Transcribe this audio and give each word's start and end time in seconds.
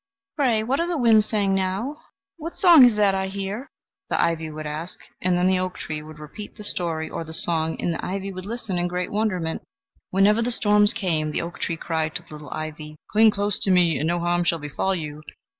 "Pray, 0.35 0.63
what 0.63 0.79
are 0.79 0.87
the 0.87 0.97
winds 0.97 1.27
saying 1.27 1.53
now?" 1.53 1.89
or 1.91 1.97
"What 2.37 2.57
song 2.57 2.85
is 2.85 2.95
that 2.95 3.13
I 3.13 3.27
hear?" 3.27 3.67
the 4.09 4.19
ivy 4.19 4.49
would 4.49 4.65
ask; 4.65 4.99
and 5.21 5.37
then 5.37 5.45
the 5.45 5.59
oak 5.59 5.77
tree 5.77 6.01
would 6.01 6.17
repeat 6.17 6.55
the 6.55 6.63
story 6.63 7.07
or 7.07 7.23
the 7.23 7.35
song, 7.35 7.79
and 7.79 7.93
the 7.93 8.03
ivy 8.03 8.33
would 8.33 8.47
listen 8.47 8.79
in 8.79 8.87
great 8.87 9.11
wonderment. 9.11 9.61
Whenever 10.09 10.41
the 10.41 10.49
storms 10.51 10.91
came, 10.91 11.29
the 11.29 11.43
oak 11.43 11.59
tree 11.59 11.77
cried 11.77 12.15
to 12.15 12.23
the 12.23 12.31
little 12.33 12.49
ivy: 12.49 12.95
"Cling 13.11 13.29
close 13.29 13.59
to 13.59 13.69
me, 13.69 13.99
and 13.99 14.07
no 14.07 14.17
harm 14.19 14.43
shall 14.43 14.57
befall 14.57 14.95
you! 14.95 15.21